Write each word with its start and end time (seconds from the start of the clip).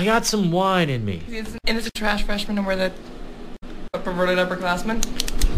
I 0.00 0.04
got 0.06 0.24
some 0.24 0.50
wine 0.50 0.88
in 0.88 1.04
me. 1.04 1.20
And 1.28 1.76
an 1.76 1.76
a 1.76 1.90
trash 1.90 2.22
freshman 2.22 2.56
and 2.56 2.66
we're 2.66 2.74
the 2.74 2.90
perverted 3.92 4.38
upperclassmen. 4.38 5.04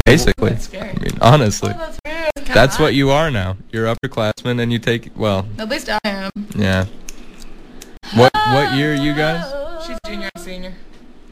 Basically. 0.03 0.49
That's 0.49 0.65
scary. 0.65 0.89
I 0.89 0.99
mean, 0.99 1.17
honestly. 1.21 1.71
Oh, 1.73 1.77
that's 1.77 1.97
weird. 2.05 2.29
Kinda 2.35 2.53
That's 2.53 2.77
what 2.77 2.93
you 2.93 3.09
are 3.09 3.31
now. 3.31 3.55
You're 3.71 3.85
upperclassmen 3.95 4.61
and 4.61 4.69
you 4.73 4.79
take, 4.79 5.11
well, 5.15 5.47
At 5.57 5.69
least 5.69 5.87
I 5.87 5.97
am. 6.03 6.29
yeah. 6.55 6.87
What 8.15 8.33
what 8.33 8.73
year 8.73 8.91
are 8.91 8.97
you 8.97 9.13
guys? 9.13 9.49
She's 9.87 9.97
junior 10.05 10.29
and 10.35 10.43
senior. 10.43 10.73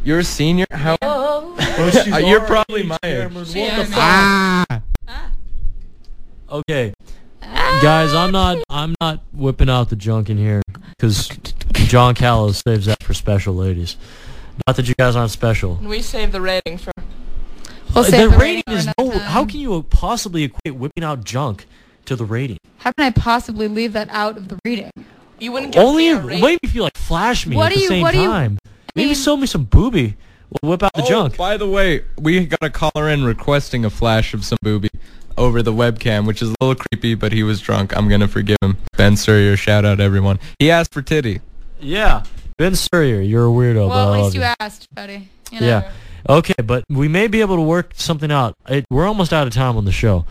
You're 0.06 0.20
a 0.20 0.24
senior? 0.24 0.66
How? 0.72 0.96
Oh, 1.02 1.90
she's 1.92 2.14
Uh, 2.14 2.18
you're 2.20 2.40
probably 2.40 2.80
age, 2.80 2.88
my 2.88 2.98
age. 3.04 3.18
Cameron. 3.28 3.46
She 3.46 3.60
What 3.60 3.76
the 3.76 3.82
is. 3.82 3.90
fuck? 3.90 3.98
Ah! 4.00 4.66
Okay, 6.50 6.94
guys, 7.82 8.14
I'm 8.14 8.32
not. 8.32 8.64
I'm 8.70 8.96
not 9.02 9.20
whipping 9.34 9.70
out 9.70 9.90
the 9.90 9.96
junk 9.98 10.30
in 10.30 10.38
here 10.38 10.62
because 10.98 11.28
John 11.92 12.16
Callow 12.16 12.54
saves 12.54 12.86
that 12.86 13.04
for 13.04 13.14
special 13.14 13.54
ladies. 13.54 13.98
Not 14.66 14.78
that 14.78 14.88
you 14.88 14.96
guys 14.98 15.18
aren't 15.18 15.32
special. 15.32 15.76
We 15.76 16.02
save 16.02 16.32
the 16.32 16.40
rating 16.40 16.78
for. 16.78 16.94
Save 17.94 18.06
the 18.12 18.12
the 18.12 18.30
rating 18.30 18.40
rating 18.40 18.64
is 18.68 18.86
for 18.86 18.94
no. 18.98 19.06
another 19.12 19.20
How 19.26 19.46
can 19.46 19.60
you 19.60 19.84
possibly 19.84 20.44
equate 20.44 20.76
whipping 20.76 21.04
out 21.04 21.26
junk 21.26 21.66
to 22.06 22.16
the 22.16 22.24
rating? 22.24 22.60
How 22.78 22.94
can 22.94 23.06
I 23.08 23.10
possibly 23.10 23.68
leave 23.68 23.92
that 23.92 24.08
out 24.10 24.38
of 24.38 24.48
the 24.48 24.58
reading? 24.64 24.90
You 25.38 25.52
wouldn't 25.52 25.74
get 25.74 25.84
Only 25.84 26.08
a 26.12 26.16
if, 26.16 26.22
fair 26.26 26.40
maybe 26.40 26.60
if 26.64 26.74
you 26.74 26.84
like 26.84 26.96
flash 26.96 27.46
me 27.46 27.58
What 27.58 27.74
at 27.74 27.74
do 27.74 27.76
the 27.76 27.82
you- 27.82 27.88
same 27.90 28.02
what 28.04 28.12
do 28.14 28.22
you- 28.22 28.28
time. 28.28 28.58
Maybe 28.96 29.08
mean- 29.08 29.16
show 29.16 29.36
me 29.36 29.46
some 29.46 29.66
booby. 29.66 30.16
We'll 30.62 30.72
whip 30.72 30.84
out 30.84 30.94
the 30.94 31.04
Oh, 31.04 31.10
junk. 31.10 31.36
by 31.36 31.58
the 31.58 31.68
way, 31.68 32.04
we 32.18 32.46
got 32.46 32.64
a 32.64 32.70
caller 32.70 33.10
in 33.10 33.26
requesting 33.26 33.84
a 33.84 33.90
flash 33.90 34.34
of 34.34 34.46
some 34.46 34.60
booby 34.62 34.90
over 35.38 35.62
the 35.62 35.74
webcam, 35.74 36.26
which 36.26 36.42
is 36.42 36.52
a 36.52 36.56
little 36.62 36.82
creepy, 36.90 37.16
but 37.16 37.34
he 37.34 37.44
was 37.44 37.60
drunk. 37.60 37.94
I'm 37.98 38.08
gonna 38.08 38.30
forgive 38.30 38.56
him. 38.62 38.78
Ben 38.96 39.18
Surrier, 39.18 39.58
shout 39.58 39.84
out 39.84 40.00
everyone. 40.00 40.40
He 40.58 40.72
asked 40.72 40.94
for 40.94 41.02
titty. 41.02 41.42
Yeah, 41.82 42.24
Ben 42.58 42.76
Surrier, 42.76 43.22
you're 43.22 43.46
a 43.48 43.50
weirdo, 43.50 43.90
well, 43.90 44.14
I 44.14 44.18
at 44.20 44.24
least 44.24 44.36
you 44.36 44.42
you. 44.42 44.54
asked, 44.60 44.94
buddy. 44.94 45.30
You 45.52 45.62
know. 45.62 45.68
Yeah. 45.68 45.92
Okay, 46.30 46.54
but 46.64 46.84
we 46.90 47.08
may 47.08 47.28
be 47.28 47.42
able 47.42 47.56
to 47.56 47.62
work 47.64 47.92
something 47.96 48.32
out. 48.32 48.56
It, 48.70 48.86
we're 48.92 49.08
almost 49.08 49.34
out 49.34 49.48
of 49.48 49.54
time 49.54 49.76
on 49.78 49.86
the 49.86 49.92
show, 49.92 50.26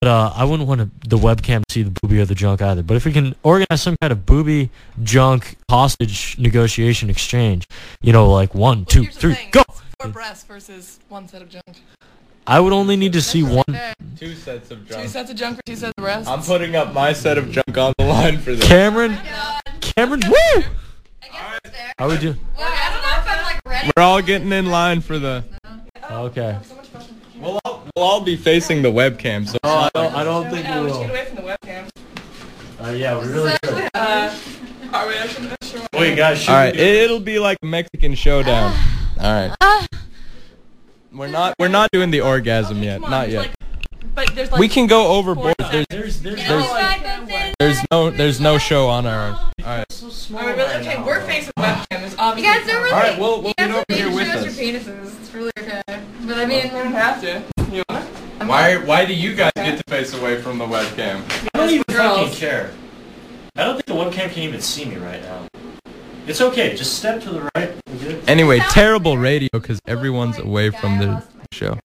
but 0.00 0.08
uh, 0.08 0.32
I 0.34 0.44
wouldn't 0.44 0.68
want 0.68 0.80
to, 0.80 1.08
the 1.08 1.18
webcam 1.18 1.64
to 1.66 1.72
see 1.72 1.82
the 1.82 1.90
booby 2.02 2.20
or 2.20 2.24
the 2.24 2.36
junk 2.36 2.62
either. 2.62 2.82
But 2.84 2.96
if 2.96 3.04
we 3.04 3.12
can 3.12 3.34
organize 3.42 3.82
some 3.82 3.96
kind 4.00 4.12
of 4.12 4.24
booby 4.24 4.70
junk 5.02 5.56
hostage 5.68 6.38
negotiation 6.38 7.10
exchange, 7.10 7.66
you 8.00 8.12
know, 8.12 8.30
like 8.30 8.54
one, 8.54 8.78
Well, 8.78 8.84
two, 8.86 9.06
three, 9.06 9.36
go. 9.50 9.62
It's 9.68 9.82
Four 10.00 10.10
breasts 10.12 10.44
versus 10.44 11.00
one 11.08 11.26
set 11.28 11.42
of 11.42 11.48
junk. 11.48 11.64
I 12.46 12.60
would 12.60 12.72
only 12.72 12.94
need 12.96 13.14
to 13.14 13.22
see 13.22 13.42
That's 13.42 13.54
one. 13.54 13.64
fair. 13.74 13.94
Two 14.18 14.34
sets 14.34 14.70
of 14.70 14.86
junk. 14.86 15.02
Two 15.02 15.08
sets 15.08 15.30
of 15.30 15.36
junk 15.36 15.58
or 15.58 15.62
two 15.66 15.76
sets 15.76 15.94
of 15.96 16.02
breasts. 16.02 16.28
I'm 16.28 16.42
putting 16.42 16.76
up 16.76 16.92
my 16.92 17.12
set 17.12 17.38
of 17.38 17.50
junk 17.50 17.76
on 17.76 17.92
the 17.98 18.04
line 18.04 18.38
for 18.38 18.54
this. 18.54 18.66
Cameron, 18.68 19.18
Cameron, 19.80 20.22
woo! 20.28 20.62
How 21.98 22.08
we 22.08 22.18
do? 22.18 22.34
Well, 22.58 22.72
I 22.72 22.90
don't 22.92 23.02
know 23.02 23.18
if 23.18 23.28
I'm 23.38 23.44
like 23.44 23.60
ready. 23.66 23.90
We're 23.96 24.02
all 24.02 24.22
getting 24.22 24.52
in 24.52 24.66
line 24.66 25.00
for 25.00 25.18
the. 25.18 25.44
Okay. 26.10 26.58
So 26.62 26.74
much 26.76 26.86
fun. 26.88 27.04
We'll 27.38 27.60
all, 27.64 27.84
we'll 27.96 28.04
all 28.04 28.20
be 28.20 28.36
facing 28.36 28.82
the 28.82 28.90
webcam, 28.90 29.46
so. 29.48 29.58
Oh, 29.64 29.88
I 29.88 29.90
don't, 29.94 30.14
I 30.14 30.24
don't 30.24 30.50
think 30.50 30.64
Yeah, 30.64 30.80
we 30.80 30.86
we 30.86 30.92
should 30.92 31.00
get 31.00 31.06
will. 31.06 31.10
away 31.10 31.24
from 31.26 31.36
the 31.36 31.42
webcam. 31.42 31.88
Uh, 32.82 32.90
yeah, 32.90 33.18
we 33.20 33.26
really 33.28 33.52
should. 33.64 33.88
Uh, 33.94 34.34
are 34.92 35.08
we 35.08 35.14
actually 35.16 35.48
not 35.48 35.64
sure? 35.64 35.80
Wait, 35.94 36.16
guys, 36.16 36.38
should 36.40 36.50
All 36.54 36.64
we 36.66 36.72
do- 36.72 36.78
it, 36.78 36.94
it'll 37.04 37.20
be 37.20 37.38
like 37.38 37.58
a 37.62 37.66
Mexican 37.66 38.14
showdown. 38.14 38.72
All 39.20 39.32
right. 39.48 39.56
Ah. 39.60 39.86
We're 41.12 41.28
not 41.28 41.54
we're 41.58 41.68
not 41.68 41.90
doing 41.92 42.10
the 42.10 42.20
orgasm 42.22 42.78
Okay, 42.78 42.86
yet, 42.86 43.02
on, 43.04 43.10
not 43.10 43.28
yet. 43.30 43.38
like- 43.42 43.54
but 44.14 44.34
there's 44.34 44.50
like. 44.50 44.60
We 44.60 44.68
can 44.68 44.86
go 44.86 45.08
overboard. 45.08 45.54
Four 45.60 45.70
There's 45.70 45.86
There's, 45.88 46.20
there's, 46.20 46.36
There's 46.36 46.48
no, 46.48 46.58
no 46.60 46.70
like, 46.72 47.02
like- 47.28 47.54
there's 47.58 47.78
no 47.90 48.10
there's 48.10 48.40
no 48.40 48.58
show 48.58 48.88
on 48.88 49.06
our 49.06 49.28
own. 49.28 49.34
All 49.34 49.50
right. 49.64 49.93
So 50.24 50.28
small 50.28 50.40
Are 50.42 50.46
we 50.46 50.52
really? 50.52 50.64
right 50.74 50.80
Okay, 50.86 50.94
now. 50.98 51.06
we're 51.06 51.20
facing 51.26 51.52
webcam. 51.58 51.86
There's 51.90 52.14
obviously. 52.18 52.52
You 52.52 52.58
guys 52.60 52.68
are 52.74 52.78
really. 52.82 52.90
All 52.92 52.98
right, 53.00 53.18
we'll- 53.18 53.40
we'll 53.42 53.48
you 53.48 53.54
guys 53.58 53.68
get 53.68 53.70
are 53.76 53.84
over 53.90 54.00
here 54.02 54.14
with 54.16 54.26
shows 54.28 54.46
us. 54.46 54.58
your 54.60 54.72
penises. 54.74 55.20
It's 55.20 55.34
really 55.34 55.52
okay. 55.58 55.82
But 56.26 56.38
I 56.38 56.42
I 56.42 56.46
mean, 56.46 56.64
mean, 56.64 56.72
we 56.74 56.78
don't 56.80 56.92
have 56.92 57.20
to. 57.22 57.42
You 57.72 57.82
wanna? 57.88 58.04
Why 58.46 58.76
why 58.76 59.04
do 59.04 59.14
you 59.14 59.34
guys 59.34 59.52
get 59.56 59.78
to 59.78 59.84
face 59.90 60.12
away 60.14 60.40
from 60.40 60.58
the 60.58 60.64
webcam? 60.66 61.22
I 61.54 61.58
don't 61.58 61.70
even 61.70 61.84
Girls. 61.88 62.18
fucking 62.20 62.34
care. 62.34 62.70
I 63.56 63.64
don't 63.64 63.74
think 63.74 63.86
the 63.86 63.94
webcam 63.94 64.30
can 64.32 64.42
even 64.42 64.60
see 64.60 64.84
me 64.84 64.96
right 64.96 65.22
now. 65.22 65.46
It's 66.26 66.40
okay. 66.40 66.74
Just 66.74 66.94
step 66.98 67.20
to 67.22 67.30
the 67.30 67.50
right. 67.54 67.72
Good? 68.00 68.22
Anyway, 68.28 68.58
terrible 68.70 69.16
radio 69.18 69.48
because 69.52 69.78
everyone's 69.86 70.38
away 70.38 70.70
from 70.70 70.98
the 70.98 71.22
show. 71.52 71.78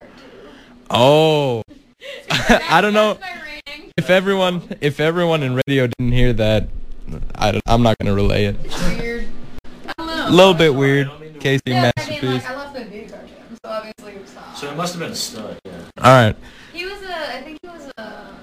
Oh, 0.90 1.62
I 2.32 2.80
don't 2.82 2.94
know 2.94 3.14
That's 3.16 3.36
my 3.36 3.42
rating. 3.68 3.92
if 3.98 4.10
everyone 4.10 4.78
if 4.82 5.00
everyone 5.00 5.44
in 5.44 5.60
radio 5.68 5.88
didn't 5.88 6.14
hear 6.14 6.34
that. 6.34 6.70
I 7.36 7.52
don't, 7.52 7.64
I'm 7.68 7.82
not 7.84 7.98
gonna 8.00 8.14
relay 8.14 8.46
it. 8.46 8.56
It's 8.64 8.98
weird. 8.98 9.28
I 9.88 9.94
don't 9.98 10.08
know. 10.08 10.28
A 10.28 10.30
little 10.30 10.54
bit 10.54 10.74
weird. 10.76 11.10
Casey 11.40 11.62
Yeah, 11.68 11.92
I 11.98 12.10
mean, 12.10 12.34
like, 12.34 12.50
I 12.50 12.56
left 12.58 12.74
the 12.74 12.84
video 12.86 13.08
card 13.10 13.28
jam, 13.28 13.38
so 13.64 13.70
obviously 13.72 14.12
it 14.14 14.22
was 14.22 14.34
hot. 14.34 14.58
So 14.58 14.70
it 14.70 14.76
must 14.76 14.94
have 14.94 15.00
been 15.00 15.12
a 15.12 15.16
stud. 15.16 15.58
Yeah. 15.64 15.72
All 15.98 16.04
right, 16.26 16.36
He 16.74 16.86
was 16.86 17.02
a, 17.04 17.36
I 17.38 17.42
think 17.42 17.60
he 17.64 17.70
was 17.70 17.92
a, 17.98 18.36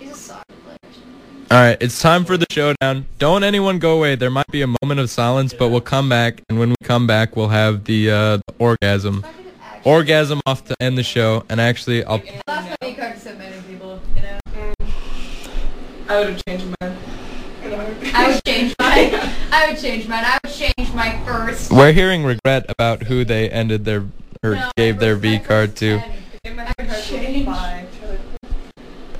he's 0.00 0.10
a 0.10 0.14
soccer 0.16 0.42
player 0.64 0.76
or 0.82 0.92
something. 0.92 1.46
all 1.52 1.58
right. 1.58 1.76
It's 1.80 2.00
time 2.02 2.24
for 2.24 2.36
the 2.36 2.46
showdown. 2.50 3.06
Don't 3.18 3.44
anyone 3.44 3.78
go 3.78 3.96
away. 3.96 4.16
There 4.16 4.30
might 4.30 4.48
be 4.48 4.62
a 4.62 4.66
moment 4.66 4.98
of 5.00 5.08
silence, 5.08 5.54
but 5.54 5.68
we'll 5.68 5.80
come 5.80 6.08
back, 6.08 6.42
and 6.48 6.58
when 6.58 6.70
we 6.70 6.76
come 6.82 7.06
back, 7.06 7.36
we'll 7.36 7.48
have 7.48 7.84
the 7.84 8.10
uh, 8.10 8.38
orgasm. 8.58 9.18
If 9.18 9.24
I 9.24 9.32
could 9.32 9.46
actually- 9.62 9.92
Orgasm 9.92 10.40
off 10.46 10.64
to 10.64 10.74
end 10.80 10.98
the 10.98 11.04
show, 11.04 11.44
and 11.48 11.60
actually, 11.60 12.02
I'll. 12.04 12.20
I 12.48 12.52
lost 12.56 12.68
my 12.70 12.88
V 12.88 12.94
card 12.96 13.14
to 13.14 13.20
so 13.20 13.34
many 13.36 13.62
people, 13.68 14.00
you 14.16 14.22
know. 14.22 14.40
I 16.08 16.18
would 16.20 16.30
have 16.30 16.44
changed 16.44 16.66
mine. 16.80 16.96
I 17.72 18.28
would 18.32 18.44
change 18.44 18.74
my. 18.78 19.30
I 19.52 19.70
would 19.70 19.80
change 19.80 20.06
mine. 20.08 20.24
I 20.24 20.38
would 20.44 20.52
change 20.52 20.92
my 20.94 21.18
first. 21.24 21.72
We're 21.72 21.92
hearing 21.92 22.24
regret 22.24 22.66
about 22.68 23.04
who 23.04 23.24
they 23.24 23.48
ended 23.50 23.84
their 23.84 24.06
or 24.42 24.54
No, 24.54 24.70
gave 24.76 24.98
their 24.98 25.16
V 25.16 25.38
card 25.40 25.74
to. 25.76 25.98
10. 25.98 26.12
In 26.44 26.56
my 26.56 26.64
I 26.66 26.72
would 26.78 27.02
change. 27.04 27.46
five. 27.46 27.88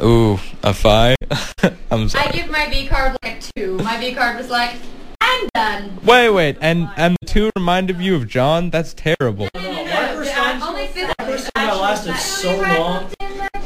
Ooh, 0.01 0.39
a 0.62 0.73
five. 0.75 1.17
I'm 1.91 2.09
I 2.15 2.31
give 2.33 2.51
my 2.51 2.69
V 2.71 2.87
card 2.87 3.17
like 3.23 3.39
a 3.39 3.41
two. 3.56 3.79
My 3.79 3.99
V 3.99 4.15
card 4.15 4.37
was 4.37 4.51
like, 4.51 4.75
I'm 5.21 5.49
done. 5.55 5.99
Wait, 6.05 6.31
wait, 6.31 6.56
and 6.61 6.89
and 6.97 7.17
the 7.21 7.27
two 7.27 7.51
reminded 7.56 7.99
you 8.01 8.15
of 8.15 8.29
John. 8.29 8.71
That's 8.71 8.95
terrible. 8.95 9.49
No, 9.55 9.61
No, 9.62 9.73
my 9.73 9.85
no, 9.85 9.91
first 10.15 10.31
the 10.31 10.37
time- 10.37 10.62
only 10.62 10.87
thing 10.89 11.09
my 11.19 11.25
first 11.25 11.51
time 11.55 11.67
that 11.67 11.81
lasted 11.81 12.17
so 12.17 12.56
long. 12.61 13.11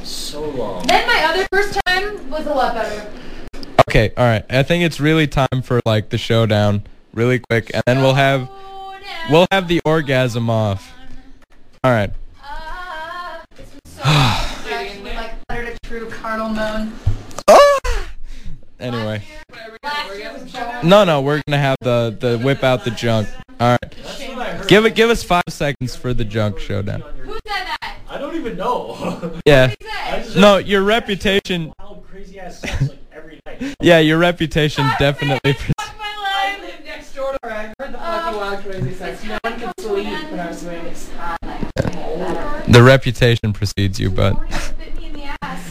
So 0.05 0.43
long. 0.51 0.87
Then 0.87 1.07
my 1.07 1.25
other 1.25 1.47
first 1.53 1.79
time 1.87 2.31
was 2.31 2.47
a 2.47 2.55
lot 2.55 2.75
better. 2.75 3.11
Okay, 3.89 4.13
all 4.17 4.25
right. 4.25 4.45
I 4.51 4.63
think 4.63 4.85
it's 4.85 5.01
really 5.01 5.27
time 5.27 5.63
for 5.63 5.81
like 5.85 6.11
the 6.11 6.19
showdown, 6.19 6.83
really 7.15 7.39
quick, 7.39 7.71
and 7.73 7.83
then 7.87 8.03
we'll 8.03 8.15
have 8.15 8.49
we'll 9.31 9.47
have 9.51 9.69
the 9.69 9.81
orgasm 9.85 10.51
off. 10.51 10.93
All 11.83 11.91
right. 11.91 12.11
Ah, 12.43 13.43
this 13.57 13.73
was 13.85 13.95
so 13.95 14.03
actually 14.03 15.15
like 15.15 15.33
uttered 15.49 15.69
a 15.69 15.79
true 15.87 16.09
carnal 16.11 16.49
moan. 16.49 16.93
Anyway, 18.79 19.23
Last 19.83 20.17
year 20.17 20.33
was 20.33 20.51
so 20.51 20.81
no, 20.83 21.05
no, 21.05 21.21
we're 21.21 21.43
gonna 21.47 21.59
have 21.59 21.77
the 21.83 22.17
the 22.19 22.39
whip 22.39 22.65
out 22.65 22.85
the 22.85 22.91
junk. 22.91 23.29
All 23.61 23.77
right. 23.83 23.95
That's 24.03 24.21
what 24.21 24.39
I 24.39 24.53
heard. 24.53 24.69
Give 24.69 24.87
it. 24.87 24.95
Give 24.95 25.11
us 25.11 25.23
five 25.23 25.43
seconds 25.49 25.95
for 25.97 26.15
the 26.15 26.25
junk 26.25 26.59
showdown. 26.59 27.03
Who 27.03 27.33
said 27.33 27.41
that? 27.45 27.97
I 28.09 28.19
don't 28.19 28.37
even 28.37 28.57
know. 28.57 29.39
Yeah. 29.45 29.69
Who 29.69 29.75
I 29.87 30.11
said? 30.13 30.25
just 30.25 30.37
No, 30.37 30.57
your 30.57 30.83
reputation. 30.83 31.73
Yeah, 33.81 33.99
your 33.99 34.19
reputation 34.19 34.85
definitely. 34.99 35.53
Fuck 35.55 35.77
my 35.99 36.05
I 36.05 36.53
life. 36.59 36.63
live 36.63 36.85
next 36.85 37.15
door 37.15 37.33
to 37.33 37.39
her. 37.43 37.51
I 37.51 37.75
heard 37.79 37.93
the 37.95 38.01
Uh, 38.01 38.21
fucking 38.25 38.41
wild 38.41 38.65
crazy 38.65 38.95
sex. 38.95 39.25
No 39.25 39.39
one 39.43 39.61
could 39.61 39.73
sleep 39.81 40.07
when 40.31 40.41
I 40.41 40.49
was 40.49 40.63
doing 40.63 40.85
this. 40.85 41.11
The 42.69 42.83
reputation 42.83 43.53
precedes 43.53 43.99
you, 43.99 44.11
but 44.11 44.35
bit 44.79 44.97
me 44.97 45.07
in 45.07 45.13
the 45.15 45.25
ass, 45.43 45.71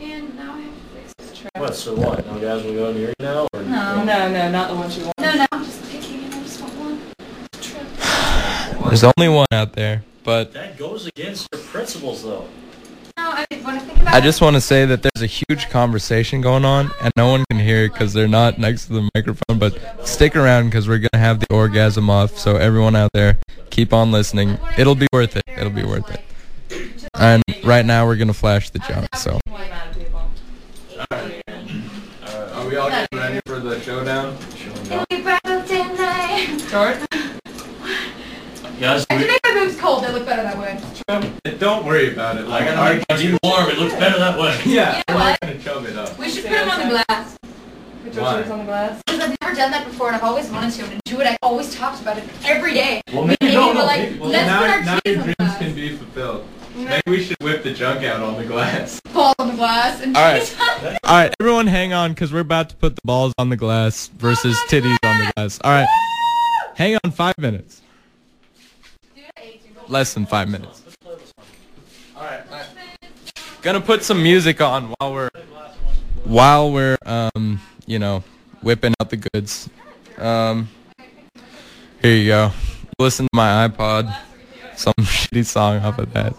and 0.00 0.34
now 0.36 0.54
I 0.54 0.60
have 0.60 0.72
to 0.72 0.80
fix 0.94 1.14
this. 1.42 1.46
What? 1.56 1.74
So 1.74 1.94
what? 1.94 2.24
No 2.26 2.38
guys 2.40 2.64
will 2.64 2.72
go 2.74 2.92
near 2.92 3.08
you 3.08 3.14
now? 3.20 3.46
Or 3.52 3.62
No. 3.62 4.04
No, 4.04 4.30
no, 4.32 4.50
not 4.50 4.68
the 4.70 4.76
one 4.76 4.90
she 4.90 5.02
wants. 5.02 5.14
No, 5.20 5.34
no, 5.34 5.46
I'm 5.52 5.64
just 5.64 5.82
picking 5.90 6.24
and 6.24 6.34
I 6.34 6.42
just 6.42 6.60
want 6.60 6.74
one. 6.76 7.00
there's 8.88 9.04
only 9.04 9.28
one 9.28 9.46
out 9.52 9.74
there. 9.74 10.04
But 10.24 10.52
That 10.54 10.78
goes 10.78 11.06
against 11.06 11.48
your 11.52 11.62
principles, 11.62 12.22
though. 12.22 12.46
No, 13.38 13.44
I 13.44 13.54
mean, 13.54 13.64
when 13.64 13.76
I 13.76 13.78
think 13.78 14.00
about 14.00 14.14
I 14.14 14.18
it, 14.18 14.22
just 14.22 14.40
want 14.40 14.56
to 14.56 14.60
say 14.60 14.84
that 14.84 15.02
there's 15.02 15.22
a 15.22 15.26
huge 15.26 15.70
conversation 15.70 16.40
going 16.40 16.64
on, 16.64 16.90
and 17.00 17.12
no 17.16 17.30
one 17.30 17.44
can 17.48 17.60
hear 17.60 17.84
it 17.84 17.92
because 17.92 18.12
they're 18.12 18.26
not 18.26 18.58
next 18.58 18.86
to 18.86 18.94
the 18.94 19.08
microphone. 19.14 19.58
But 19.58 20.06
stick 20.06 20.34
around 20.34 20.66
because 20.66 20.88
we're 20.88 20.98
gonna 20.98 21.22
have 21.22 21.38
the 21.38 21.46
orgasm 21.54 22.10
off. 22.10 22.36
So 22.36 22.56
everyone 22.56 22.96
out 22.96 23.10
there, 23.12 23.38
keep 23.70 23.92
on 23.92 24.10
listening. 24.10 24.58
It'll 24.76 24.96
be 24.96 25.06
worth 25.12 25.36
it. 25.36 25.44
It'll 25.56 25.70
be 25.70 25.84
worth 25.84 26.10
it. 26.10 26.20
And 27.14 27.44
right 27.62 27.86
now 27.86 28.06
we're 28.06 28.16
gonna 28.16 28.32
flash 28.32 28.70
the 28.70 28.80
junk. 28.80 29.14
So. 29.14 29.38
The 29.46 29.54
amount 29.54 29.90
of 29.90 29.98
people. 29.98 30.20
Are 32.54 32.66
we 32.66 32.76
all 32.76 32.90
getting 32.90 33.18
ready 33.18 33.40
for 33.46 33.60
the 33.60 33.80
showdown? 33.80 34.36
We 35.10 35.22
battle 35.22 35.62
tonight. 35.64 36.64
George? 36.70 37.17
Guys, 38.80 39.04
I 39.10 39.16
we, 39.16 39.26
make 39.26 39.40
my 39.44 39.52
boobs 39.54 39.76
cold. 39.76 40.04
They 40.04 40.12
look 40.12 40.24
better 40.24 40.42
that 40.44 40.56
way. 40.56 41.54
Don't 41.58 41.84
worry 41.84 42.12
about 42.12 42.36
it. 42.36 42.46
Like, 42.46 42.62
I 42.62 42.74
gotta 42.98 43.04
make 43.16 43.24
you 43.24 43.36
warm. 43.42 43.68
It 43.70 43.78
looks 43.78 43.94
better 43.94 44.18
that 44.18 44.38
way. 44.38 44.56
Yeah, 44.64 44.98
You 45.08 45.14
know 45.14 45.20
what? 45.20 45.40
gonna 45.40 45.58
chub 45.58 45.84
it 45.86 45.96
up. 45.96 46.16
We 46.18 46.30
should 46.30 46.44
put 46.44 46.52
them 46.52 46.70
on 46.70 46.80
the 46.80 46.88
glass. 47.08 47.36
Put 48.04 48.14
Why? 48.14 48.34
your 48.34 48.42
shoes 48.44 48.52
on 48.52 48.58
the 48.60 48.64
glass. 48.64 49.02
Because 49.06 49.20
I've 49.20 49.36
never 49.40 49.54
done 49.56 49.70
that 49.72 49.84
before 49.84 50.06
and 50.08 50.16
I've 50.16 50.22
always 50.22 50.48
wanted 50.50 50.72
to 50.74 50.84
and 50.84 51.00
do 51.06 51.20
it. 51.20 51.26
I 51.26 51.36
always 51.42 51.74
talked 51.74 52.00
about 52.00 52.18
it 52.18 52.24
every 52.44 52.72
day. 52.72 53.00
Well, 53.12 53.24
maybe 53.24 53.36
maybe 53.40 53.54
no, 53.54 53.68
we're 53.68 53.74
no, 53.74 53.84
like, 53.84 54.00
maybe- 54.00 54.18
well, 54.20 54.30
let's 54.30 54.46
now, 54.46 54.60
put 54.60 54.70
our 54.70 54.84
now 54.84 54.98
your 55.04 55.14
dreams 55.16 55.34
glass. 55.38 55.58
can 55.58 55.74
be 55.74 55.96
fulfilled. 55.96 56.46
Maybe 56.76 57.02
we 57.08 57.24
should 57.24 57.36
whip 57.42 57.64
the 57.64 57.74
junk 57.74 58.04
out 58.04 58.20
on 58.22 58.36
the 58.40 58.44
glass. 58.44 59.00
Ball 59.12 59.34
on 59.40 59.48
the 59.48 59.54
glass 59.54 60.00
and 60.00 60.16
All 60.16 60.22
right. 60.22 60.38
cheese 60.40 60.54
on 60.60 60.82
the 60.84 60.98
All 61.02 61.16
right, 61.16 61.34
everyone, 61.40 61.66
hang 61.66 61.92
on 61.92 62.12
because 62.12 62.32
we're 62.32 62.38
about 62.40 62.68
to 62.70 62.76
put 62.76 62.94
the 62.94 63.02
balls 63.04 63.32
on 63.38 63.48
the 63.48 63.56
glass 63.56 64.06
versus 64.16 64.56
oh 64.56 64.66
titties 64.70 64.96
on 65.04 65.18
the 65.18 65.32
glass. 65.34 65.58
All 65.64 65.72
right, 65.72 65.88
hang 66.76 66.96
on 67.04 67.10
five 67.10 67.36
minutes. 67.38 67.82
Less 69.88 70.14
than 70.14 70.26
five 70.26 70.48
minutes. 70.48 70.82
All 72.16 72.22
right. 72.22 72.42
Gonna 73.62 73.80
put 73.80 74.02
some 74.04 74.22
music 74.22 74.60
on 74.60 74.94
while 74.98 75.12
we're 75.12 75.30
while 76.24 76.70
we're 76.72 76.98
um 77.06 77.60
you 77.86 77.98
know 77.98 78.22
whipping 78.62 78.94
out 79.00 79.10
the 79.10 79.16
goods. 79.16 79.68
Um, 80.18 80.68
here 82.02 82.14
you 82.16 82.26
go. 82.28 82.52
Listen 82.98 83.26
to 83.26 83.30
my 83.34 83.66
iPod. 83.68 84.14
Some 84.76 84.94
shitty 84.98 85.44
song 85.46 85.78
off 85.82 85.98
of 85.98 86.12
that. 86.12 86.34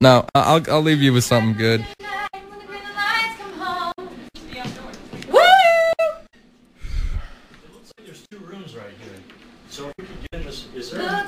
No, 0.00 0.26
I- 0.34 0.40
I'll 0.56 0.70
I'll 0.70 0.82
leave 0.82 1.00
you 1.00 1.12
with 1.12 1.24
something 1.24 1.56
good. 1.56 1.80
night 2.00 2.28
when 2.32 2.58
the 2.60 2.66
green 2.66 2.82
lights 2.96 3.38
come 3.40 3.52
home. 3.58 3.94
Woo! 5.28 5.40
It 7.64 7.72
looks 7.74 7.92
like 7.96 8.06
there's 8.06 8.26
two 8.30 8.38
rooms 8.38 8.74
right 8.76 8.86
here. 9.02 9.20
So 9.70 9.88
if 9.88 9.94
we 9.98 10.04
could 10.06 10.20
get 10.32 10.40
in 10.40 10.46
this, 10.46 10.66
is 10.74 10.90
The 10.90 10.98
there? 10.98 11.26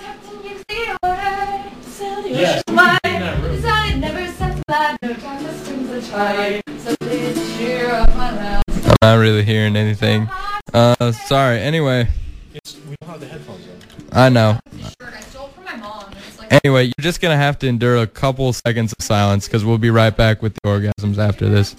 Yes, 2.43 2.63
ocean 2.69 2.75
we 2.75 2.77
wide. 2.77 2.99
can 3.03 3.13
get 3.13 3.15
in 3.15 3.21
that 3.23 3.43
room. 3.43 3.57
Decided 3.57 4.01
never 4.01 4.33
set 4.33 4.57
to 4.57 4.63
fly, 4.69 4.97
no 5.03 5.15
time 5.15 5.45
to 5.45 5.55
strings 5.59 5.89
the 5.89 6.01
tide. 6.13 6.63
So 6.81 6.97
please 7.01 7.57
cheer 7.57 7.91
up 7.91 8.09
my 8.17 8.31
loud. 8.37 8.63
I'm 8.69 8.97
not 9.03 9.15
really 9.17 9.45
hearing 9.45 9.77
anything. 9.77 10.29
Uh, 10.75 11.13
sorry. 11.13 11.61
Anyway, 11.61 12.09
It's, 12.55 12.77
we 12.89 12.97
don't 13.01 13.11
have 13.11 13.21
the 13.21 13.27
headphones 13.27 13.67
on. 14.13 14.19
I 14.19 14.29
know. 14.29 14.59
Shirt 14.79 15.15
I 15.15 15.21
stole 15.21 15.49
from 15.49 15.65
my 15.65 15.77
mom. 15.77 16.05
and 16.07 16.17
It's 16.29 16.39
like, 16.39 16.53
Anyway, 16.65 16.85
you're 16.87 16.93
just 17.03 17.21
gonna 17.21 17.37
have 17.37 17.59
to 17.61 17.67
endure 17.69 17.97
a 17.99 18.07
couple 18.07 18.53
seconds 18.53 18.93
of 18.99 19.05
silence 19.05 19.47
because 19.47 19.65
we'll 19.65 19.79
be 19.79 19.91
right 19.91 20.15
back 20.17 20.43
with 20.43 20.55
the 20.55 20.61
orgasms 20.69 21.19
after 21.19 21.49
this. 21.49 21.77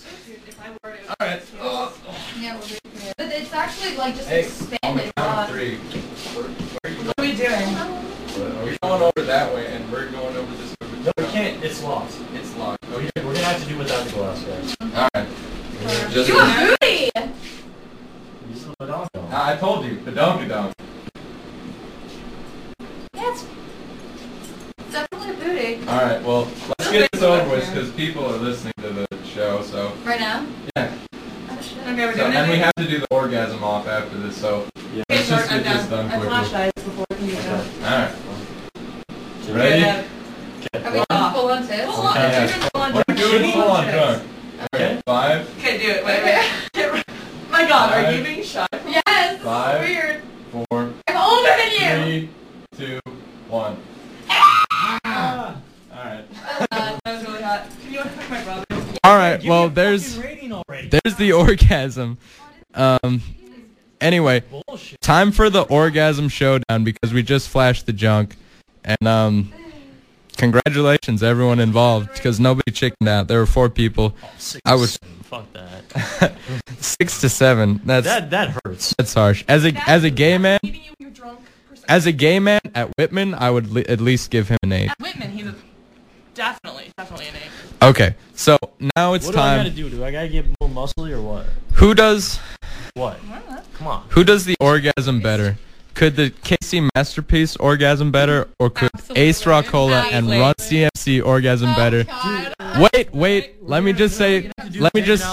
Alright. 1.22 1.44
yeah, 2.40 2.58
we'll 2.58 2.68
be, 2.68 2.80
but 3.18 3.28
it's 3.32 3.54
actually 3.54 3.96
like 3.98 4.16
just 4.16 4.28
Hey, 4.30 4.42
expanded 4.42 5.12
a 5.18 5.22
lot. 5.22 5.50
three. 5.50 5.76
What 5.78 6.46
are 7.20 7.22
we 7.22 7.36
doing? 7.36 7.76
Are 7.76 8.66
we 8.66 8.78
going 8.82 9.02
over 9.04 9.22
that 9.22 9.54
way 9.54 9.68
and 9.68 9.92
we're 9.92 10.10
going 10.10 10.36
over 10.36 10.52
this 10.56 10.76
way? 10.82 10.88
No, 11.06 11.12
we 11.18 11.26
can't. 11.26 11.64
It's 11.64 11.84
locked. 11.84 12.18
It's 12.34 12.56
locked. 12.58 12.84
We're 12.90 13.02
we're 13.18 13.34
gonna 13.34 13.38
have 13.46 13.62
to 13.62 13.68
do 13.70 13.78
without 13.78 14.06
the 14.06 14.12
glass, 14.14 14.44
guys. 14.44 14.76
Alright. 14.82 15.30
Just 16.12 16.30
You 16.30 16.40
a 16.40 16.46
booty! 16.82 17.12
Use 18.50 18.64
the 18.64 18.74
badonko. 18.80 19.32
I 19.34 19.56
told 19.58 19.86
you, 19.86 20.00
the 20.02 20.12
donkey 20.12 20.48
donk. 20.48 20.74
Yeah, 23.14 23.32
it's 23.34 23.46
definitely 24.92 25.36
a 25.88 25.92
booty. 25.92 25.98
Alright, 25.98 26.24
well, 26.24 26.48
let's 26.80 26.92
get 26.92 27.10
this 27.12 27.22
over 27.22 27.50
with 27.50 27.68
because 27.74 27.92
people 27.92 28.26
are 28.26 28.38
listening 28.38 28.74
to 28.82 28.90
the 28.90 29.08
show, 29.26 29.62
so. 29.64 29.94
Right 30.04 30.20
now? 30.20 30.46
Yeah. 30.76 30.92
Oh. 31.50 31.58
Okay, 31.92 32.06
we're 32.06 32.14
So, 32.14 32.24
doing 32.24 32.34
and 32.36 32.50
we 32.52 32.56
it. 32.58 32.64
have 32.64 32.74
to 32.76 32.88
do 32.88 33.00
the 33.00 33.08
orgasm 33.12 33.64
off 33.64 33.88
after 33.88 34.18
this, 34.20 34.38
so. 34.38 34.68
Yeah. 34.94 35.04
Let's 35.10 35.28
just 35.30 35.52
I'm 35.52 35.64
get 35.64 35.74
this 35.78 35.88
done. 35.88 36.08
done 36.10 36.22
I 36.22 36.26
flashed 36.26 36.50
quickly. 36.52 36.66
eyes 36.66 36.72
before 36.76 37.06
we 37.10 37.16
can 37.18 37.26
do 37.28 37.34
that. 37.36 37.66
Alright. 37.84 39.56
Ready? 39.56 39.82
Yeah. 39.82 40.04
Are 40.76 40.92
we 40.92 40.98
doing 40.98 41.34
full 41.34 41.52
on 41.52 41.68
tips? 41.68 41.84
Full 41.86 41.94
on, 42.08 42.18
Okay. 42.18 42.40
you're 42.40 42.48
doing 42.48 42.62
full 42.74 42.82
on 42.82 42.94
We're 42.94 43.16
doing 43.16 43.52
full 43.52 43.62
on 43.64 43.84
Shit. 43.86 43.94
drunk. 43.94 44.24
Okay, 44.74 45.02
five, 45.06 45.58
Okay, 45.60 45.78
do 45.78 45.90
it. 45.90 46.06
Wait, 46.06 46.24
wait. 46.24 47.04
My 47.52 47.68
God, 47.68 47.94
are 47.94 48.12
you 48.12 48.24
being 48.24 48.44
shy? 48.44 48.66
Yes! 48.88 49.42
Five. 49.44 49.82
Weird. 49.82 50.22
four, 50.52 50.94
I'm 51.08 51.18
older 51.18 51.50
than 51.58 51.72
you! 51.72 52.30
three, 52.76 52.88
two, 52.88 53.00
one. 53.50 53.78
Ah! 54.30 55.58
Alright. 55.94 56.26
Uh, 56.48 56.66
That 56.72 57.00
was 57.06 57.24
really 57.28 57.42
hot. 57.44 57.68
Can 57.84 57.94
you 57.94 58.00
unhook 58.00 58.30
my 58.30 58.44
brother? 58.44 58.66
Alright, 59.06 59.33
Give 59.44 59.50
well, 59.50 59.64
me 59.68 59.72
a 59.72 59.76
there's. 59.76 60.16
fucking 60.16 60.30
rating 60.32 60.52
already. 60.54 60.88
There's 61.04 61.16
the 61.18 61.32
orgasm. 61.34 62.18
Um. 62.74 63.22
Anyway, 64.02 64.42
Bullshit. 64.68 65.00
time 65.00 65.32
for 65.32 65.50
the 65.50 65.62
orgasm 65.62 66.28
showdown 66.28 66.84
because 66.84 67.14
we 67.14 67.24
just 67.24 67.48
flashed 67.48 67.86
the 67.86 67.94
junk, 67.94 68.36
and 68.84 69.08
um, 69.08 69.54
congratulations 70.38 71.24
everyone 71.24 71.60
involved 71.60 72.12
because 72.14 72.40
nobody 72.40 72.72
chickened 72.72 73.08
out. 73.08 73.28
There 73.30 73.40
were 73.40 73.46
four 73.46 73.70
people, 73.70 74.16
Oh, 74.24 74.30
six 74.38 74.62
I 74.66 74.76
was- 74.76 74.98
seven. 75.02 75.18
Fuck 75.24 75.54
that. 75.54 76.34
six 76.80 77.22
to 77.22 77.30
seven. 77.30 77.82
That's 77.86 78.06
That 78.06 78.30
that 78.32 78.60
hurts. 78.66 78.94
that's 78.98 79.14
harsh. 79.14 79.44
As 79.48 79.66
a 79.66 79.72
as 79.90 80.04
a 80.04 80.10
gay 80.12 80.38
man, 80.38 80.60
Meeting 80.62 80.82
you 80.84 80.90
when 81.00 81.08
you're 81.08 81.10
drunk. 81.12 81.40
person. 81.70 81.86
as 81.88 82.06
a 82.06 82.12
gay 82.12 82.40
man 82.40 82.60
at 82.76 82.90
Whitman, 83.00 83.34
I 83.34 83.50
would 83.50 83.72
li- 83.72 83.86
at 83.88 84.00
least 84.00 84.30
give 84.30 84.50
him 84.50 84.58
an 84.64 84.72
eight. 84.74 84.90
At 84.92 85.00
Whitman, 85.00 85.32
he's 85.32 85.48
a 85.48 85.54
definitely, 86.44 86.92
definitely 86.98 87.28
an 87.28 87.36
eight. 87.36 87.88
Okay, 87.90 88.16
so 88.36 88.58
now 88.96 89.14
it's 89.14 89.30
time. 89.30 89.36
what 89.36 89.36
do 89.36 89.40
I 89.40 89.58
gotta 89.58 89.70
do? 89.70 89.90
Do 89.90 90.04
I 90.04 90.12
gotta 90.12 90.28
get 90.28 90.46
more 90.60 90.70
muscly 90.70 91.12
or 91.12 91.22
what? 91.22 91.46
Who 91.74 91.94
does 91.94 92.40
What? 92.96 93.20
Come 93.76 93.88
on. 93.88 94.06
who 94.10 94.24
does 94.24 94.46
the 94.46 94.56
orgasm 94.60 95.22
better? 95.22 95.58
Could 95.94 96.16
the 96.16 96.32
KC 96.32 96.90
Masterpiece 96.96 97.56
orgasm 97.58 98.12
better, 98.12 98.50
or 98.60 98.72
could 98.72 98.90
Ace 99.16 99.46
Absolutely. 99.46 99.70
Rockola 99.70 100.12
and 100.12 100.28
Run 100.28 100.56
CMC 100.56 101.24
orgasm 101.24 101.70
oh, 101.70 101.76
better? 101.76 102.04
God. 102.04 102.90
Wait, 102.94 103.14
wait. 103.14 103.64
Let 103.64 103.84
me 103.84 103.94
just 103.94 104.18
say. 104.18 104.50
Let 104.74 104.94
me 104.96 105.02
David 105.02 105.06
just. 105.06 105.24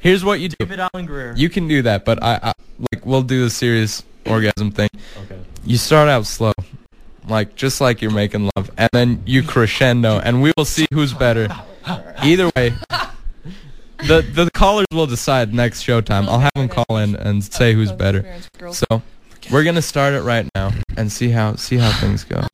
Here's 0.00 0.24
what 0.24 0.40
you 0.40 0.48
do. 0.48 0.56
David 0.58 0.80
Allen 0.80 1.06
Greer. 1.06 1.34
You 1.36 1.48
can 1.48 1.68
do 1.68 1.82
that, 1.82 2.04
but 2.04 2.20
I, 2.24 2.40
I 2.42 2.52
like 2.92 3.06
we'll 3.06 3.22
do 3.22 3.44
the 3.44 3.50
serious 3.50 4.02
orgasm 4.26 4.72
thing. 4.72 4.88
Okay. 5.26 5.38
You 5.64 5.76
start 5.76 6.08
out 6.08 6.26
slow, 6.26 6.52
like 7.28 7.54
just 7.54 7.80
like 7.80 8.02
you're 8.02 8.10
making 8.10 8.50
love, 8.56 8.70
and 8.76 8.88
then 8.92 9.22
you 9.26 9.42
crescendo, 9.42 10.18
and 10.18 10.42
we 10.42 10.52
will 10.56 10.64
see 10.64 10.86
who's 10.92 11.12
better. 11.12 11.48
Either 12.22 12.50
way, 12.56 12.74
the 13.98 14.22
the 14.22 14.50
callers 14.52 14.86
will 14.92 15.06
decide 15.06 15.54
next 15.54 15.82
showtime. 15.82 16.26
I'll 16.28 16.40
have 16.40 16.52
them 16.54 16.68
call 16.68 16.98
in 16.98 17.16
and 17.16 17.42
say 17.42 17.74
who's 17.74 17.92
better. 17.92 18.24
So 18.70 19.02
we're 19.50 19.64
gonna 19.64 19.82
start 19.82 20.14
it 20.14 20.22
right 20.22 20.48
now 20.54 20.72
and 20.96 21.10
see 21.10 21.30
how 21.30 21.54
see 21.56 21.76
how 21.76 21.92
things 22.00 22.24
go. 22.24 22.46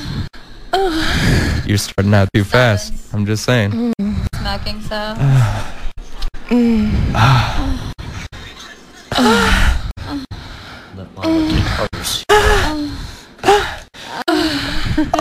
You're 1.67 1.79
starting 1.79 2.15
out 2.15 2.29
too 2.35 2.45
fast. 2.45 2.93
I'm 3.13 3.27
just 3.27 3.45
saying. 3.45 3.93
Smacking 4.35 4.81
sound. 4.83 5.19
Let 10.97 11.15
my 11.15 11.23
lucky 11.25 11.63
colors. 11.63 12.25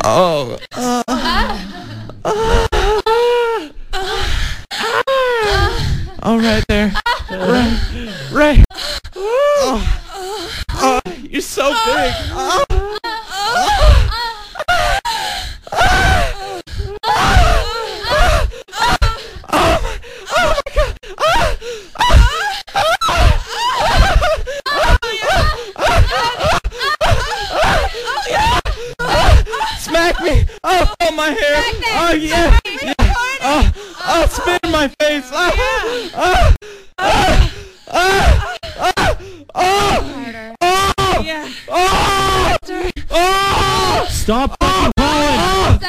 Oh, 0.03 0.57
oh 6.21 6.37
right 6.37 6.63
there. 6.67 6.91
Right. 7.31 7.79
Right. 8.31 8.65
Oh. 9.15 9.99
Oh, 10.71 10.99
you're 11.29 11.41
so 11.41 11.69
big. 11.69 12.13
Oh. 12.31 12.65
Smack 29.79 30.21
me. 30.21 30.45
Oh, 30.63 30.93
oh 31.01 31.11
my 31.11 31.29
hair. 31.29 31.63
Oh, 31.95 32.13
yeah. 32.13 32.59
yeah. 32.65 32.93
Oh, 33.41 33.71
oh, 34.05 34.25
spit 34.29 34.59
in 34.63 34.71
my 34.71 34.87
face. 34.99 35.29
Oh, 35.31 35.51
oh, 36.15 36.53
oh, 36.99 37.51
oh, 37.87 38.55
oh, 38.75 39.17
oh, 39.55 40.55
oh, 40.61 41.21
Yeah. 41.23 41.49
oh, 41.69 42.57
oh, 43.11 44.07
Stop 44.29 44.55
fucking 44.61 44.91
calling. 44.95 45.79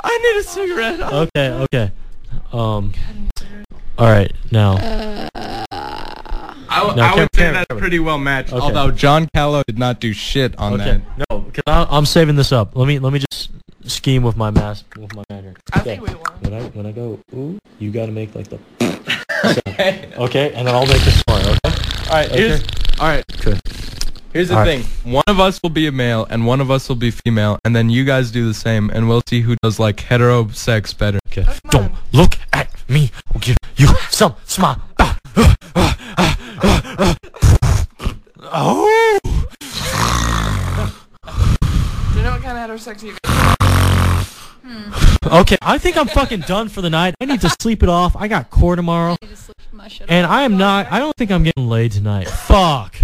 I 0.00 0.18
need 0.22 0.40
a 0.40 0.42
cigarette. 0.44 1.00
Okay, 1.00 1.48
okay. 1.50 1.92
Um. 2.52 2.92
All 3.98 4.06
right, 4.06 4.32
now. 4.52 4.76
I, 6.70 6.80
w- 6.82 6.96
No, 6.96 7.02
I 7.02 7.08
Kevin- 7.08 7.18
would 7.22 7.28
say 7.34 7.40
Kevin, 7.40 7.54
that's 7.54 7.66
Kevin. 7.68 7.80
pretty 7.80 7.98
well 7.98 8.18
matched. 8.18 8.52
Okay. 8.52 8.62
Although 8.62 8.90
John 8.92 9.28
Callow 9.34 9.62
did 9.66 9.78
not 9.78 9.98
do 10.00 10.12
shit 10.12 10.56
on 10.58 10.74
Okay, 10.74 11.02
that. 11.18 11.28
no, 11.30 11.40
because 11.40 11.62
I'm 11.66 12.06
saving 12.06 12.36
this 12.36 12.52
up. 12.52 12.76
Let 12.76 12.86
me 12.86 12.98
let 13.00 13.12
me 13.12 13.18
just 13.30 13.50
scheme 13.88 14.22
with 14.22 14.36
my 14.36 14.50
mask 14.50 14.84
with 14.98 15.14
my 15.14 15.24
magic. 15.30 15.56
I 15.72 15.80
Okay. 15.80 15.96
think 15.96 16.08
we 16.08 16.14
won. 16.14 16.32
When 16.40 16.54
I 16.54 16.62
when 16.70 16.86
I 16.86 16.92
go 16.92 17.18
ooh, 17.34 17.58
you 17.78 17.90
gotta 17.90 18.12
make 18.12 18.34
like 18.34 18.48
the 18.48 18.58
Okay. 19.68 20.10
okay, 20.16 20.52
and 20.54 20.66
then 20.66 20.74
I'll 20.74 20.86
make 20.86 21.00
the 21.02 21.10
smart. 21.26 21.46
Okay. 21.46 22.10
All 22.10 22.16
right. 22.16 22.30
Here's. 22.30 22.62
All 23.00 23.08
right. 23.08 23.24
Okay. 23.40 23.58
Here's 24.32 24.48
the 24.48 24.54
All 24.56 24.60
right. 24.60 24.84
thing. 24.84 25.12
One 25.12 25.24
of 25.26 25.40
us 25.40 25.58
will 25.62 25.70
be 25.70 25.86
a 25.86 25.92
male 25.92 26.26
and 26.28 26.44
one 26.46 26.60
of 26.60 26.70
us 26.70 26.88
will 26.88 26.96
be 26.96 27.10
female, 27.10 27.58
and 27.64 27.74
then 27.74 27.88
you 27.88 28.04
guys 28.04 28.30
do 28.30 28.46
the 28.46 28.54
same, 28.54 28.90
and 28.90 29.08
we'll 29.08 29.22
see 29.28 29.40
who 29.40 29.56
does 29.62 29.78
like 29.78 30.00
hetero 30.00 30.48
sex 30.48 30.92
better. 30.92 31.18
Okay. 31.28 31.44
come 31.44 31.58
Don't 31.70 31.94
look 32.12 32.38
at 32.52 32.68
me. 32.88 33.10
I'll 33.34 33.40
give 33.40 33.56
you 33.76 33.88
some 34.10 34.34
smile. 34.44 34.82
oh. 38.50 39.18
Do 42.12 42.18
you 42.18 42.22
know 42.24 42.32
what 42.32 42.42
kind 42.42 42.58
of 42.58 42.78
heterosexy 42.78 43.04
you 43.04 43.16
guys 43.22 43.27
Okay, 45.30 45.58
I 45.60 45.76
think 45.76 45.96
I'm 45.96 46.08
fucking 46.08 46.40
done 46.40 46.68
for 46.68 46.80
the 46.80 46.88
night. 46.88 47.14
I 47.20 47.26
need 47.26 47.40
to 47.42 47.50
sleep 47.60 47.82
it 47.82 47.88
off. 47.88 48.16
I 48.16 48.28
got 48.28 48.48
core 48.50 48.76
tomorrow, 48.76 49.12
I 49.20 49.26
need 49.26 49.30
to 49.30 49.36
sleep 49.36 49.56
my 49.72 49.88
shit 49.88 50.10
and 50.10 50.24
off. 50.26 50.32
I 50.32 50.42
am 50.42 50.56
not. 50.56 50.90
I 50.90 50.98
don't 50.98 51.14
think 51.16 51.30
I'm 51.30 51.42
getting 51.42 51.68
laid 51.68 51.92
tonight. 51.92 52.28
Fuck. 52.28 52.96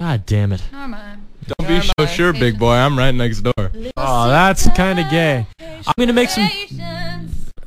God 0.00 0.26
damn 0.26 0.52
it. 0.52 0.62
Never 0.72 0.88
mind. 0.88 1.26
Don't 1.46 1.68
be 1.68 1.80
so 1.80 2.06
sure, 2.06 2.32
big 2.32 2.58
boy. 2.58 2.72
I'm 2.72 2.98
right 2.98 3.14
next 3.14 3.40
door. 3.42 3.70
Oh, 3.96 4.28
that's 4.28 4.68
kind 4.70 4.98
of 4.98 5.08
gay. 5.10 5.46
I'm 5.60 5.94
gonna 5.98 6.12
make 6.12 6.28
some. 6.28 6.48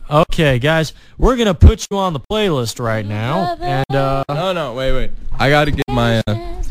Okay, 0.09 0.59
guys, 0.59 0.93
we're 1.17 1.37
gonna 1.37 1.53
put 1.53 1.87
you 1.89 1.97
on 1.97 2.13
the 2.13 2.19
playlist 2.19 2.79
right 2.83 3.05
now, 3.05 3.55
and 3.59 3.95
uh, 3.95 4.23
No, 4.29 4.51
no, 4.53 4.73
wait, 4.73 4.91
wait. 4.93 5.11
I 5.39 5.49
gotta 5.49 5.71
get 5.71 5.83
my 5.89 6.21
uh, 6.27 6.61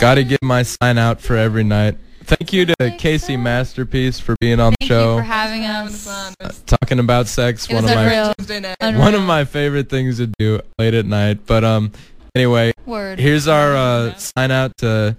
gotta 0.00 0.24
get 0.24 0.42
my 0.42 0.62
sign 0.62 0.98
out 0.98 1.20
for 1.20 1.36
every 1.36 1.64
night. 1.64 1.98
Thank 2.26 2.52
you 2.52 2.66
to 2.66 2.96
Casey 2.98 3.36
Masterpiece 3.36 4.18
for 4.18 4.34
being 4.40 4.58
on 4.58 4.72
the 4.72 4.76
Thank 4.80 4.88
show, 4.88 5.12
you 5.12 5.20
for 5.20 5.24
having 5.24 5.64
us. 5.64 6.34
It's 6.40 6.60
talking 6.62 6.98
about 6.98 7.28
sex. 7.28 7.68
One 7.68 7.84
of 7.84 7.90
my 7.90 8.02
unreal. 8.02 8.34
Night. 8.60 8.76
Unreal. 8.80 9.00
one 9.04 9.14
of 9.14 9.22
my 9.22 9.44
favorite 9.44 9.88
things 9.88 10.16
to 10.16 10.26
do 10.36 10.60
late 10.76 10.94
at 10.94 11.06
night. 11.06 11.46
But 11.46 11.62
um, 11.62 11.92
anyway, 12.34 12.72
Word. 12.84 13.20
here's 13.20 13.46
our 13.46 13.76
uh, 13.76 14.14
sign 14.16 14.50
out 14.50 14.76
to 14.78 15.16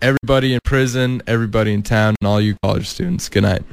everybody 0.00 0.54
in 0.54 0.60
prison, 0.62 1.20
everybody 1.26 1.72
in 1.72 1.82
town, 1.82 2.14
and 2.20 2.28
all 2.28 2.40
you 2.40 2.54
college 2.62 2.88
students. 2.88 3.28
Good 3.28 3.42
night. 3.42 3.64